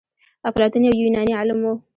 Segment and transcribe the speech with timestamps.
[0.49, 1.69] افلاطون يو يوناني عالم و.